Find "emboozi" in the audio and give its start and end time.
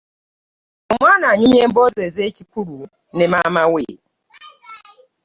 1.65-1.99